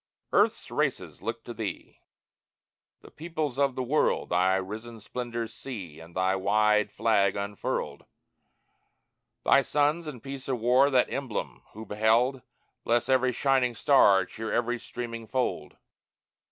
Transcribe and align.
Earth's 0.33 0.71
races 0.71 1.21
look 1.21 1.43
to 1.43 1.53
Thee: 1.53 1.99
The 3.01 3.11
peoples 3.11 3.59
of 3.59 3.75
the 3.75 3.83
world 3.83 4.29
Thy 4.29 4.55
risen 4.55 4.99
splendors 4.99 5.53
see 5.53 5.99
And 5.99 6.15
thy 6.15 6.35
wide 6.35 6.91
flag 6.91 7.35
unfurled; 7.35 8.05
Thy 9.45 9.61
sons, 9.61 10.07
in 10.07 10.19
peace 10.19 10.49
or 10.49 10.55
war, 10.55 10.89
That 10.89 11.13
emblem 11.13 11.61
who 11.73 11.85
behold, 11.85 12.41
Bless 12.83 13.09
every 13.09 13.31
shining 13.31 13.75
star, 13.75 14.25
Cheer 14.25 14.51
every 14.51 14.79
streaming 14.79 15.27
fold! 15.27 15.77